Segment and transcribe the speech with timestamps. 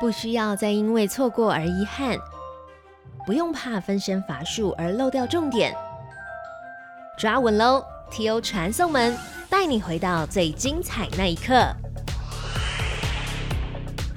[0.00, 2.18] 不需要再因为错过而遗憾，
[3.26, 5.74] 不用怕分身乏术而漏掉重点。
[7.16, 8.40] 抓稳喽！T.O.
[8.40, 9.16] 传送门
[9.48, 11.54] 带你回到最精彩那一刻。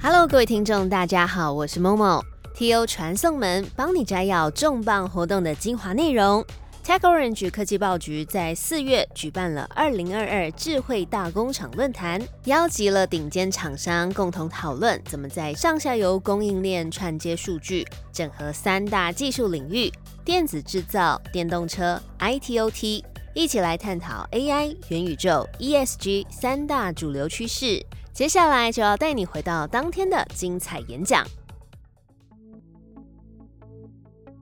[0.02, 2.22] Hello，各位听众，大家好，我是 Momo。
[2.54, 2.86] T.O.
[2.86, 6.44] 传送门帮你摘要重磅活动的精华内容。
[6.88, 19.92] TechOrange 科技报局在四月举办了二零二二智慧大工厂论坛，邀集了顶尖厂商共同讨论怎么在上下游供应链串接数据，整合三大技术领域：
[20.24, 27.84] 电子制造、电动车、ITOT，一起来探讨 AI、元宇宙、ESG 三大主流趋势。
[28.14, 31.22] 接下来就要带你回到当天的精彩演讲。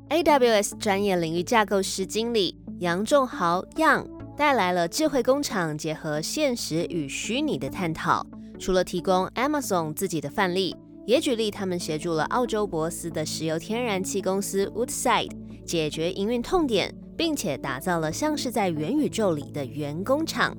[0.08, 4.06] AWS 专业领域架构师经理杨仲豪 Young
[4.36, 8.24] 带来了智慧工厂结合现实与虚拟的探讨。
[8.56, 15.32] 除了提供 Amazon 自己的范例，也举例他们协助了澳洲博斯的石油天然气公司 Woodside
[15.64, 20.56] 解决营运痛点，并且打造了像是在元宇宙里的原工厂。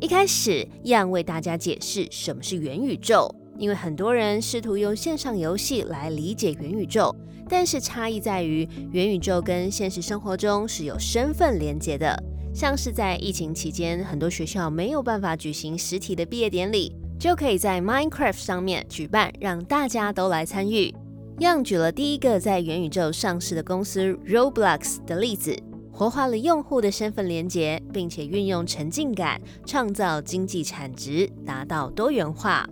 [0.00, 7.14] 一开始，Young 为大家解释什么是元宇宙，因为很多人试图用线上游戏来理解元宇宙。
[7.48, 12.22] 但是差异在于，元宇宙跟现实生活中是有身份连接的。
[12.54, 20.94] 像是在疫情期间，很多学校没有办法举行实体的毕业典礼，就可以在 Minecraft 上面举办，让大家都来参与。
[21.38, 25.56] 样举了第一个在元宇宙上市的公司 Roblox 的例子，
[25.92, 32.68] 活化了用户的身份连接，并且运用沉浸感创造经济产值，达到多元化。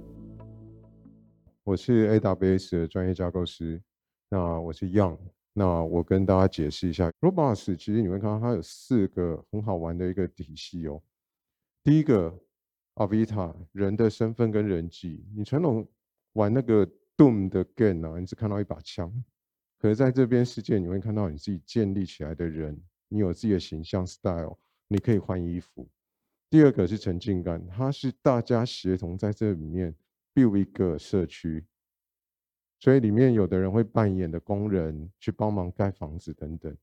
[1.63, 3.81] 我是 AWS 的专业架构师。
[4.29, 5.19] 那我是 Young，
[5.53, 11.01] 那我跟大家解释一下，Roblox 其实你会看到它有四个很好玩的一个体系哦。
[11.85, 12.37] 第一个
[12.97, 15.87] ，Avita 人的身份跟人际，你传统
[16.33, 16.85] 玩那个
[17.17, 19.13] Doom 的 Game 啊，你只看到一把枪，
[19.79, 22.77] 可是在这边世界你会看到你自己建立起来的人，
[23.09, 25.89] 你有自己的形象 Style，你可以换衣服。
[26.51, 29.95] 第二个是沉浸感，它是大家协同在这里面
[30.35, 31.65] build 一个社区。
[32.79, 36.77] 所以里面有的人会扮演的工人去帮忙盖房子等等。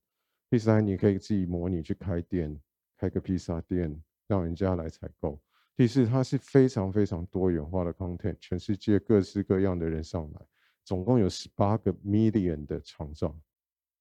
[0.50, 2.60] 第三，你可以自己模拟去开店，
[2.98, 3.96] 开个披萨店，
[4.26, 5.40] 让人家来采购。
[5.76, 10.40] 第四，它是非常非常多元化的 content，全世界各式各样的人上来，
[10.84, 13.34] 总共有十八个 million 的创造。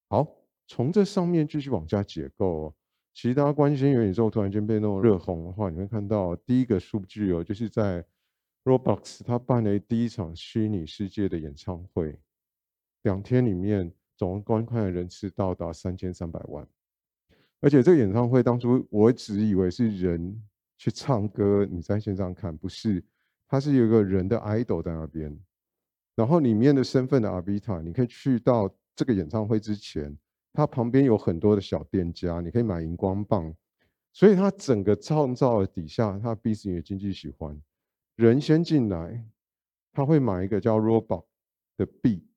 [0.10, 0.28] 好，
[0.68, 2.74] 从这上面继续往下解构。
[3.14, 8.04] 其实大家关心元宇宙突然间被那么热红的话，你会看到第一个数据哦，就是在。
[8.64, 12.18] Roblox 他办了第一场虚拟世界的演唱会，
[13.02, 16.66] 两天里面总观看的人次到达三千三百万。
[17.60, 20.42] 而且这个演唱会当初我只以为是人
[20.78, 23.04] 去唱歌，你在线上看，不是，
[23.48, 25.38] 它是有一个人的 idol 在那边，
[26.16, 30.18] 然后里面的身份的 Avita，你可以去到这个演唱会之前，
[30.54, 33.54] 它旁边有很多的小店家，你可以买荧光棒，
[34.14, 37.62] 所以它整个创造底下，它 B 型的经济喜欢。
[38.16, 39.26] 人先进来，
[39.92, 41.26] 他会买一个叫 Robot
[41.78, 42.28] 的币，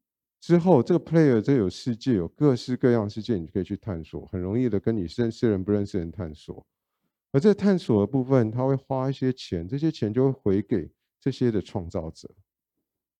[0.40, 6.66] 之后这个 Player 这有世界，有各式各样世界，你可以去探索，很容易的跟你认识人不认识人探索。
[7.32, 12.34] 而这探索的部分，他会花一些钱，这些钱就会回给这些的创造者。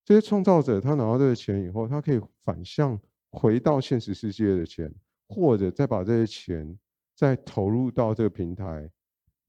[0.03, 4.91] 这些创造者他拿到这个钱以后，他可以反向回到现实世界的钱，
[5.27, 6.79] 或者再把这些钱
[7.13, 8.89] 再投入到这个平台，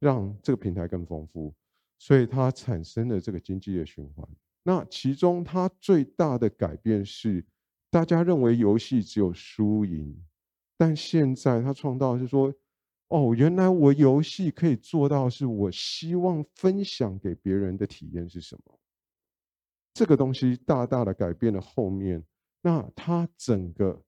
[0.01, 1.55] 让这个平台更丰富。
[1.99, 4.27] 所以它产生了这个经济的循环。
[4.63, 7.45] 那其中它最大的改变是，
[7.91, 10.17] 大家认为游戏只有输赢，
[10.77, 12.55] 但现在它创造是说，
[13.09, 18.79] 哦，原来我游戏可以做到，是我希望分享给别人的体验是什么？
[19.95, 22.23] 这个东西大大的改变了后面。
[22.61, 24.03] 那它整个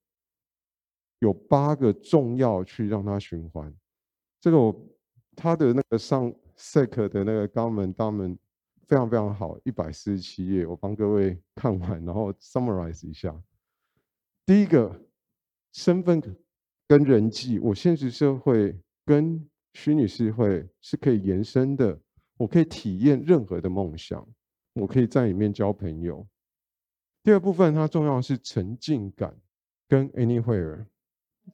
[1.21, 3.75] 有八个重要去让它循环。
[4.41, 4.89] 这个我
[5.35, 6.33] 它的那个上。
[6.61, 8.39] SEC 的那个肛门大门
[8.87, 13.35] 非常非常好，一百四十七页，我帮各位 看完，然后 summarize 一下。
[14.45, 15.01] 第一个，
[15.73, 16.21] 身份
[16.87, 21.99] 跟人际，我现实社会跟虚拟社会是可以延伸的，
[22.37, 24.29] 我可以体验任何的梦想，
[24.75, 26.27] 我可以在里面交朋友。
[27.23, 29.35] 第二部分，它重要的是沉浸感
[29.89, 30.85] 跟 anywhere。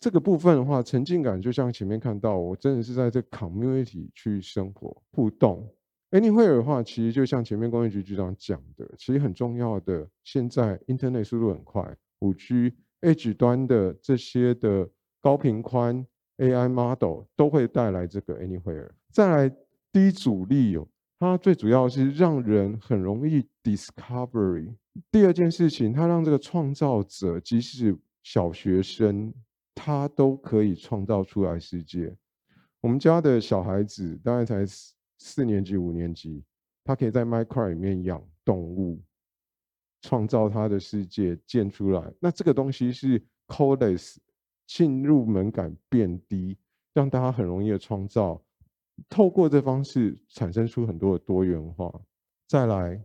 [0.01, 5.69] 这个部分的话，沉浸感就像前面看到，我真的是在这 community 去生活互动。
[6.11, 10.09] Anywhere 的话，其实就像前面工业局局长讲的，其实很重要的。
[10.23, 14.89] 现在 Internet 速度很快，五 G Edge 端的这些的
[15.21, 16.07] 高频宽
[16.39, 18.89] AI model 都会带来这个 Anywhere。
[19.11, 19.57] 再来
[19.93, 20.87] 低阻力哦，
[21.19, 24.75] 它最主要是让人很容易 discovery
[25.11, 29.35] 第二件事情，它让这个创造者，即使小学生，
[29.77, 32.17] 他都可以创造出来世界。
[32.81, 36.43] 我们家的小孩子大概才四四年级、五年级，
[36.83, 39.01] 他可以在 Minecraft 里面养动物，
[40.01, 42.13] 创造他的世界，建出来。
[42.21, 44.17] 那这个东西是 codeless，
[44.67, 46.57] 进入门槛变低，
[46.95, 48.43] 让大家很容易的创造。
[49.11, 51.93] 透过这方式产生出很多的多元化。
[52.49, 53.05] 再来，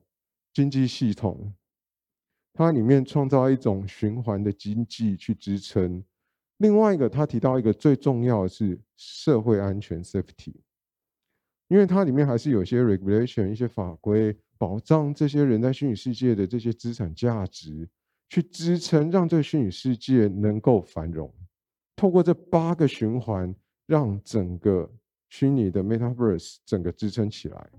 [0.54, 1.54] 经济系统，
[2.54, 6.04] 它里面创造一种循环的经济去支撑。
[6.62, 10.54] 另外一个，他提到一个最重要的是社会安全 （safety），
[11.70, 17.90] 因为它里面还是有些 regulation 一些法规保障这些人在虚拟世界的这些资产价值，
[18.30, 21.34] 去支撑让这个虚拟世界能够繁荣。
[21.96, 23.56] 透过这八个循环，
[23.88, 24.88] 让整个
[25.30, 27.70] 虚拟的 metaverse 整个支撑起来。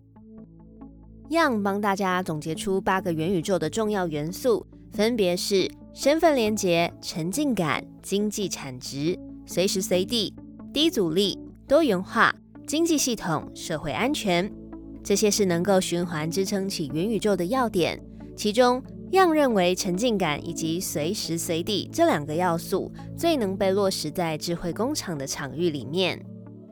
[1.30, 10.34] Yang 帮大家总结出八个元宇宙的重要元素，分别是身份连结、沉浸感、经济产值、随时随地、
[10.72, 12.34] 低阻力、多元化、
[12.66, 14.50] 经济系统、社会安全。
[15.04, 18.00] 这些是能够循环支撑起元宇宙的要点。
[18.34, 26.24] 其中，样认为沉浸感以及随时随地这两个要素最能被落实在智慧工厂的场域里面。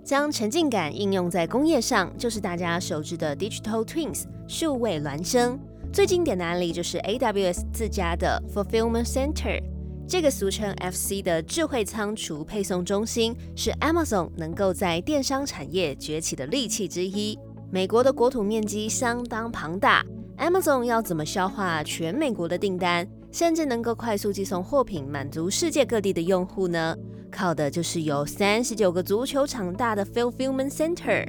[0.02, 5.60] 将沉浸感应用在工业上，就是大家熟知的 Digital Twins 数位孪生。
[5.92, 9.60] 最经典的案例就是 AWS 自家的 Fulfillment Center，
[10.06, 17.36] 这个俗称 FC 的智慧仓储配送中心，是 Amazon 能够在电商产业崛起的利器之一。
[17.72, 20.04] 美国的国土面积相当庞大
[20.38, 26.96] ，Amazon 要怎么消化全美国的订单，甚至能够快速寄送货品，满足世界各地的用户呢？
[27.32, 31.26] 靠的就是有三十九个足球场大的 fulfillment center。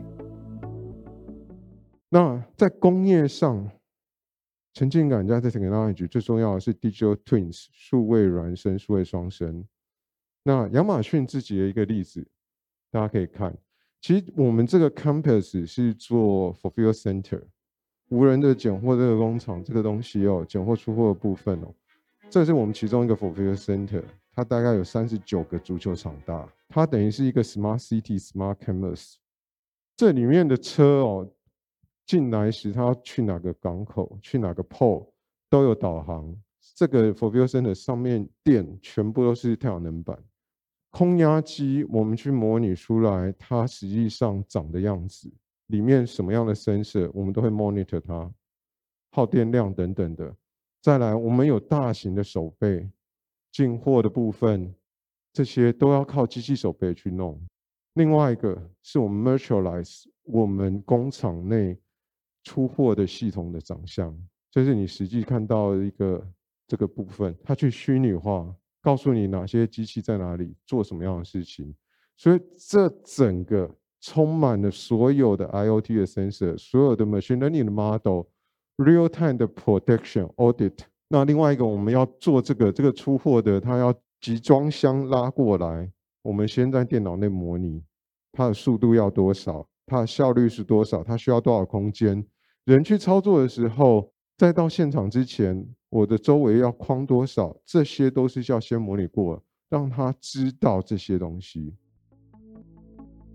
[2.10, 3.68] 那在工业上，
[4.73, 9.65] 沉浸感加 technology 最重要的是 digital twins 数位孪生、数位双生。
[10.44, 12.25] 那亚马逊自己的一个例子，
[12.89, 13.56] 大家可以看，
[14.01, 17.41] 其实我们这个 campus 是做 fulfill center，
[18.09, 21.73] 无人的拣货这个工厂这个东西哦，拣货出货的部分哦，
[22.29, 24.03] 这是我们其中一个 fulfill center。
[24.33, 29.15] 它大概有三十九个足球场大，它等于是一个 smart city smart canvas。
[29.97, 31.29] 这里面的车哦，
[32.06, 35.07] 进来时它要去哪个港口，去哪个 port
[35.50, 36.36] 都有导航。
[36.75, 40.18] 这个 f o r v i e Center 上面电全部都是太阳能板，
[40.89, 45.31] 空压机我们去模拟出来，它实际上长的样子，
[45.68, 48.31] 里面什么样的 sensor 我们都会 monitor 它，
[49.12, 50.36] 耗电量等等的。
[50.81, 52.89] 再来，我们有大型的手背。
[53.51, 54.74] 进货的部分，
[55.33, 57.38] 这些都要靠机器手背去弄。
[57.95, 61.77] 另外一个是我们 virtualize 我们工厂内
[62.44, 64.18] 出货的系统的长相，
[64.50, 66.26] 这是你实际看到一个
[66.68, 71.74] 这个部分，它去虚拟化，告诉你哪些机器在哪里做什么样的事情。
[72.18, 80.78] 所以这整个充满了所有的 IOT 的 sensor，所有的 machine learning 的 model，real time 的 protection audit。
[81.08, 85.92] 那另外一个，我们要做这个这个出货的，它要集装箱拉过来，
[86.22, 87.84] 我们先在电脑内模拟
[88.32, 92.26] 它的速度要多少，它的效率是多少，它需要多少空间，
[92.64, 101.74] 人去操作的时候，再到现场之前，我的周围要框多少，这些都是要先模拟过，让他知道这些东西。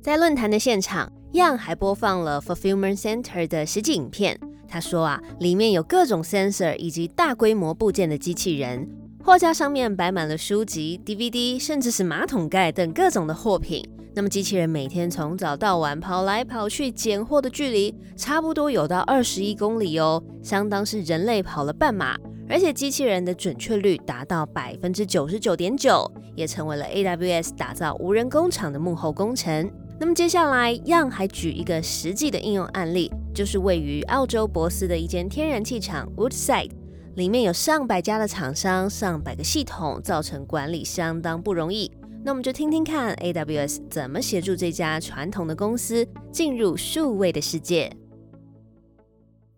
[0.01, 4.41] 在论坛的现场样还播放了 Fulfillment Center 的实际影片。
[4.67, 8.89] 他说啊，里面有各种 sensor 以及大规模部件的机器人，
[9.23, 13.87] 货架上面摆满了书籍、DVD，甚至是马桶盖等各种的货品。
[14.17, 22.17] 那么机器人每天从早到晚跑来跑去捡货的距离，差不多有到二十一公里哦，相当是人类跑了半马。
[22.49, 29.71] 而且机器人的准确率达到百分之九十九点九，也成为了 AWS 打造无人工厂的幕后功臣。
[30.01, 33.13] 那么接下来样还举一个实际的应用案例。
[33.35, 36.71] 就是位于澳洲博斯的一间天然气厂 Woodside，
[37.17, 41.93] 里面有上百家的厂商、上百个系统，造成管理相当不容易。
[42.23, 47.91] 那我们就听听看 AWS 怎么协助这家传统的公司进入数位的世界。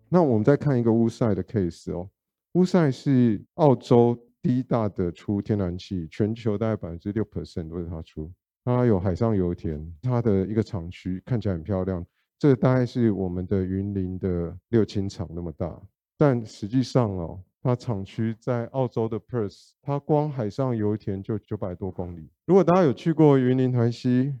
[0.07, 2.09] 那我们再看一个乌塞的 case 哦
[2.53, 8.31] 乌塞是澳洲第一大的出天然气，全球大概百分之六 percent 都是它出。
[8.65, 12.05] 它有海上油田，它的一个厂区看起来很漂亮。
[12.37, 15.79] 这大概是我们的云林的六氢厂那么大，
[16.17, 22.29] 但实际上哦，它厂区在澳洲的 Perth，它光海上油田就九百多公里。
[22.45, 24.33] 如果大家有去过云林台西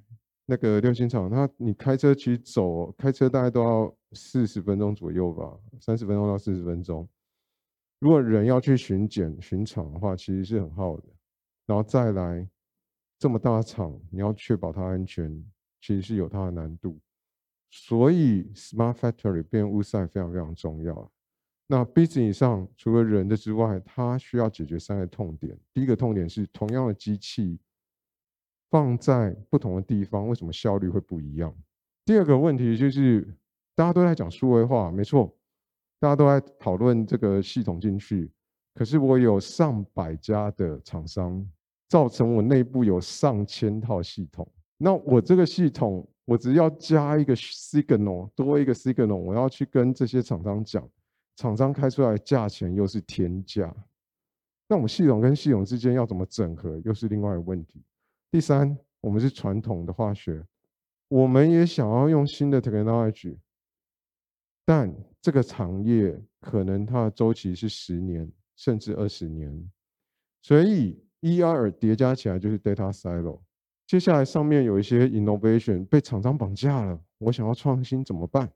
[0.45, 7.07] 那个六星厂，它你开车去走，开车大概都要四十分钟左右吧，三十分钟到四十分钟。
[7.99, 11.03] 如果人要去巡检巡场的话，其实是很耗的。
[11.65, 12.47] 然后再来
[13.19, 15.29] 这么大场，你要确保它安全，
[15.81, 16.97] 其实是有它的难度。
[17.69, 21.11] 所以 Smart Factory 变物赛非常非常重要。
[21.71, 25.55] 那 business 上除了人的之外，它需要解决三个痛点。
[25.71, 27.59] 第一个痛点是同样的机器
[28.71, 31.55] 放在不同的地方，为什么效率会不一样？
[32.03, 33.21] 第二个问题就是
[33.75, 35.31] 大家都在讲数位化，没错，
[35.99, 38.31] 大家都在讨论这个系统进去。
[38.73, 41.47] 可是我有上百家的厂商，
[41.87, 44.51] 造成我内部有上千套系统。
[44.79, 50.89] 那我这个系统，我只要加一个 signal，多一个 signal，我要去跟这些厂商讲。
[51.39, 53.73] 厂商开出来价钱又是天价，
[54.67, 57.81] 那我们系统跟系统之间要怎么整合，又是另外一个问题。
[58.29, 60.45] 第三，我们是传统的化学，
[61.07, 63.37] 我们也想要用新的 technology，
[64.65, 69.71] 但这个产业可能它的周期是十年甚至二十年，
[70.41, 73.39] 所以 E R 叠加起来就是 data silo。
[73.87, 78.51] 接下来上面有一些 innovation 被厂商绑架了，我想要创新怎么办？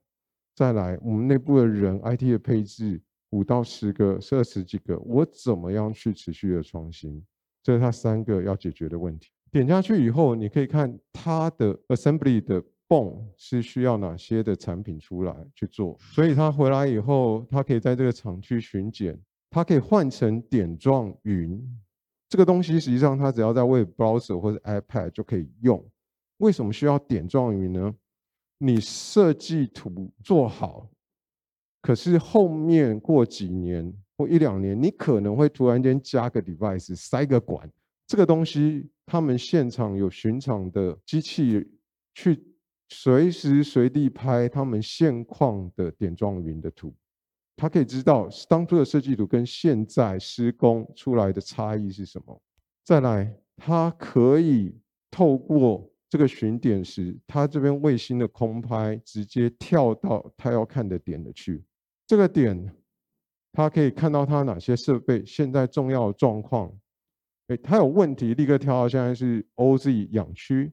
[0.55, 7.23] 再来，我们内部的人，IT 的配置五到十个，是二十几个，我怎么样去持续的创新？
[7.63, 9.31] 这是它三个要解决的问题。
[9.51, 15.97] 点下去以后，你可以看它的 assembly 的泵是需要哪些的产品出来去做。
[15.99, 19.19] 所以它回来以后，它可以在这个厂区巡检，
[19.49, 21.59] 它可以换成点状云。
[22.29, 25.83] 这个东西实际上它只要在 Web Browser 或者 iPad 就可以用。
[26.37, 27.93] 为什么需要点状云呢？
[28.65, 30.89] 你设计图做好，
[31.81, 37.69] 可是后面过几年或一两年，你可能会突然间加个 device 塞个管，
[38.07, 41.69] 这个东西他们现场有巡场的机器
[42.15, 42.41] 去
[42.87, 46.95] 随时随地拍他们现况的点状云的图，
[47.57, 52.41] 他可以知道当初的设计图跟现在施工出来的差异是什么。
[52.85, 54.73] 再来，它可以
[55.11, 55.92] 透过。
[56.13, 61.63] 这个巡点时，他这边卫星的空拍直接跳到他要看的点的去。
[62.05, 62.71] 这个点，
[63.51, 66.71] 他可以看到他哪些设备现在重要的状况。
[67.47, 70.71] 哎，他有问题，立刻跳到现在是 OZ 养区。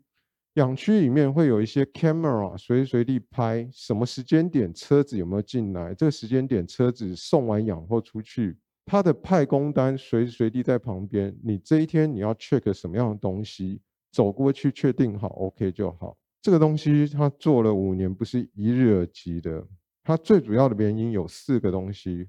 [0.57, 5.95] 养区里面会有一些 camera 随时随地拍，什么时间点车子有没有进来？
[5.95, 11.35] 这个时间点车子送完养后出去，他的派工单随时随地在旁边。
[11.43, 13.81] 你这一天你要 check 什么样的东西？
[14.11, 16.17] 走过去确定好，OK 就好。
[16.43, 19.67] 这个东西他做了五年，不是一日而及的。
[20.03, 22.29] 它最主要的原因有四个东西。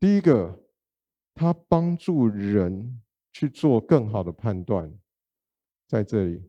[0.00, 0.58] 第一个，
[1.34, 3.00] 它帮助人
[3.32, 4.90] 去做更好的判断，
[5.86, 6.42] 在这里，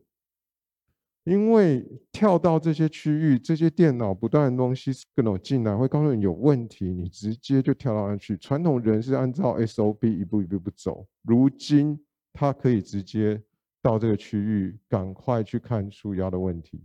[1.24, 8.38] 因为跳到这些区域，这些电脑不断的东西各种进来，会告诉你有问题，你直接就跳到那去。
[8.38, 12.02] 传统人是按照 SOP 一步一步步走，如今
[12.32, 13.42] 它可以直接。
[13.82, 16.82] 到这个区域，赶快去看树压的问题。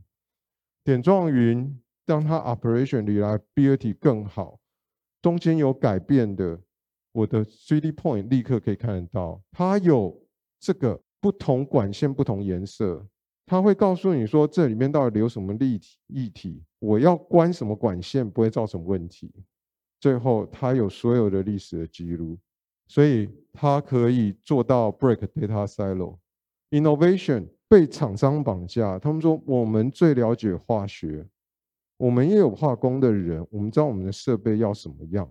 [0.84, 4.60] 点状云让它 operation 里来 ability 更好，
[5.22, 6.62] 中间有改变的，
[7.12, 9.42] 我的 3D point 立刻可以看得到。
[9.52, 10.26] 它有
[10.60, 13.08] 这个不同管线不同颜色，
[13.46, 19.34] 它会告诉你说这里面到底流什么立体液体，我要关什么管线不会造成问题。
[20.00, 22.38] 最后它有所有的历史的记录，
[22.88, 26.20] 所以它可以做到 break data silo。
[26.76, 31.26] Innovation 被厂商绑架，他们说我们最了解化学，
[31.96, 35.26] 我们也有化工的人，我们知道我们的设备要什么样，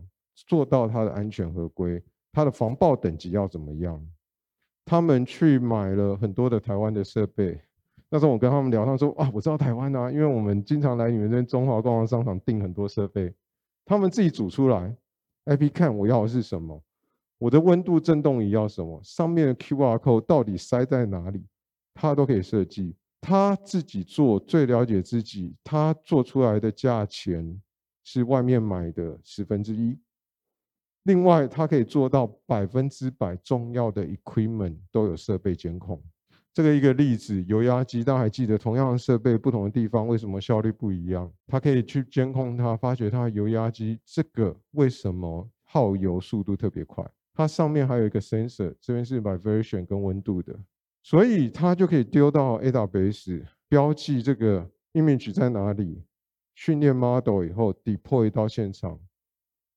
[0.46, 4.02] 做到它的安全合规，它的防爆等级要怎么样。
[4.86, 7.60] 他们去买了很多的台湾的设备，
[8.08, 13.30] 那时候我跟他们聊，他说啊，我知道台湾啊，因为我们经常来你们这边中华逛逛商场订很多设备，
[13.84, 14.96] 他们自己组出来
[15.44, 16.82] ，IP 看我要的是什么。
[17.38, 19.00] 我的温度振动仪要什么？
[19.02, 21.44] 上面的 QR code 到底塞在哪里？
[21.92, 27.60] 他都可以设计，他自己做最了解自己，他做出来的价钱
[28.04, 29.98] 是外面买的十分之一。
[31.04, 36.02] 另外，他可以做到百分之百重要的 equipment 都有设备监控。
[36.54, 41.30] 这个一个例子，油压机，大家还记得同样的设备不同的地方为什么效率不一样？
[41.48, 47.04] 他可以去监控它，发觉它的油压机这个为什么耗油速度特别快？
[47.34, 50.56] 它上面还有一个 sensor，这边是 vibration 跟温度的，
[51.02, 56.04] 所以它就可以丢到 AWS 标记这个 image 在哪里，
[56.54, 59.00] 训练 model 以后 deploy 到现场。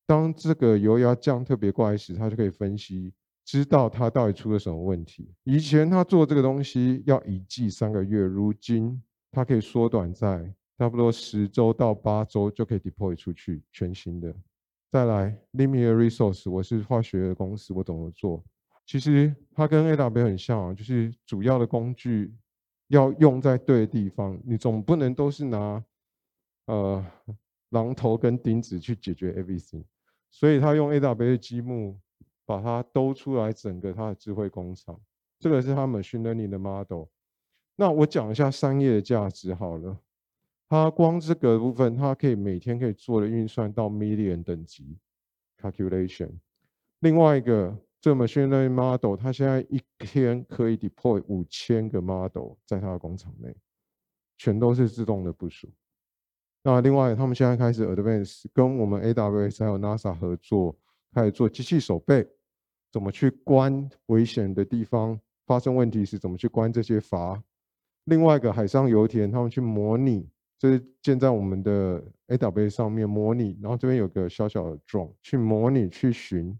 [0.05, 3.11] 当这个油压降特别快时，它就可以分析，
[3.43, 5.33] 知道它到底出了什么问题。
[5.43, 14.33] 以前它做这个东西要一季三个月，如今它可以缩短在差不多十周到八周就可以 deploy 出去全新的。
[14.97, 18.43] 再来 Linear Resource，我是化学的公司，我怎么做？
[18.83, 22.33] 其实它跟 AW 很像啊，就是主要的工具
[22.87, 25.85] 要用在对的地方，你总不能都是拿
[26.65, 27.05] 呃
[27.69, 29.83] 榔头跟钉子去解决 everything，
[30.31, 31.99] 所以他用 AW 的积木
[32.43, 34.99] 把它兜出来，整个他的智慧工厂，
[35.37, 37.03] 这个是他们 machine learning 的 model。
[37.75, 39.95] 那我讲一下商业的价值好了。
[40.69, 44.97] 它光这个部分，它可以每天可以做的运算到 million 等级
[45.62, 46.29] calculation。
[47.00, 53.55] 另外一个，这 machine learning model，它现在一天可以 deploy 五千个 model 在它的工厂内，
[54.38, 55.69] 全都是自动的部署。
[56.63, 60.77] 那另外，他们现在开始 advance，跟我们 AWS 还有 NASA 合作，
[61.13, 62.27] 开始做机器手背，
[62.91, 67.41] 怎么去关危险的地方，发生问题时怎么去关这些阀。
[68.03, 70.27] 另外一个海上油田，他们去模拟。
[70.59, 76.57] 就是建在我们的 AWS 上面模拟，然后这边有个小小的虫去模拟去寻。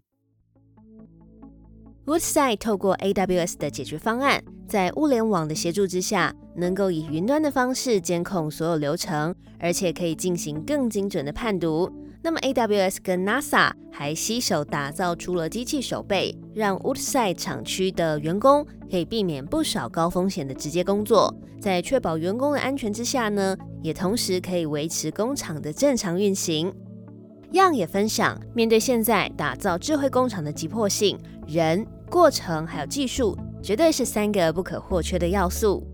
[2.06, 11.92] Woodside 透过 AWS 的解决方案，在物联网的协助之下，能够以云端的方式监控所有流程，而且可以进行更精准的判读。
[12.22, 26.72] 那么 AWS 跟 NASA 还携手打造出了机器手背，让 Woodside 厂区的员工可以避免不少高风险的直接工作，在确保员工的安全之下呢，也同时可以维持工厂的正常运行。
[27.52, 35.86] 样也分享，面对现在打造智慧工厂的急迫性，人、过程还有技术，绝对是三个不可或缺的要素。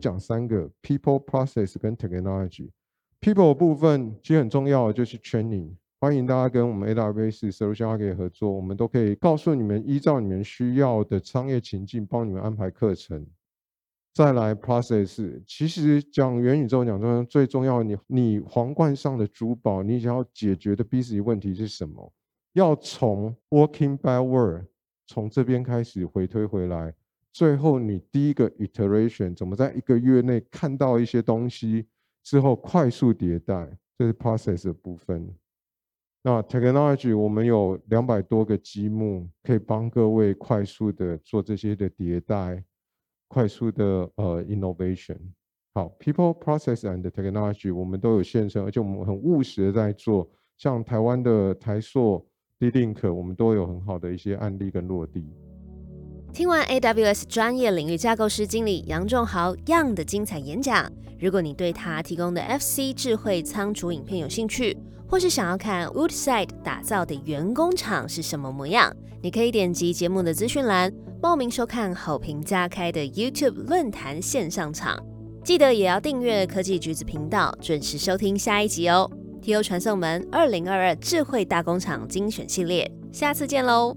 [0.00, 2.70] 讲三个：people、process 跟 technology。
[3.22, 13.24] People 部分其实很重要的就是 training，欢迎大家跟我们 AWS Solution 可以合作，我们都可以告诉你们，依照你们需要的商业情境，帮你们安排课程。
[14.12, 22.12] 再来 process，其实讲元宇宙讲中最重要，你你皇冠上的珠宝，你想要解决的 business 问题是什么？
[22.54, 24.64] 要从 working by word，
[25.06, 26.92] 从这边开始回推回来，
[27.32, 31.86] 最后你第一个 iteration 怎么在一个月内看到一些东西？
[32.22, 35.28] 之后快速迭代，这是 process 的部分。
[36.22, 42.64] 那 technology 我们有两百多个积木，可以帮各位快速的做这些的迭代，
[43.28, 45.18] 快速的呃 innovation。
[45.74, 50.30] 好，people process and technology 我们都有现身，而且我们很务实的在做。
[50.58, 52.24] 像台湾的台硕、
[52.60, 55.34] D-Link，我们都有很好的一些案例跟落地。
[56.32, 60.90] 听完 AWS 专业领域架构师经理杨仲豪 Young 的精彩演讲，
[61.20, 64.74] 如果你对他提供的 FC 智慧仓储影片有兴趣，
[65.06, 68.90] 或是想要看 Woodside 打造的员工厂是什么模样，
[69.20, 70.90] 你可以点击节目的资讯栏
[71.20, 74.98] 报名收看好评加开的 YouTube 论坛线上场。
[75.44, 79.10] 记得也要订阅科技橘子频道，准时收听下一集哦。
[79.42, 83.94] TO 传送门二零二二智慧大工厂精选系列，下次见喽！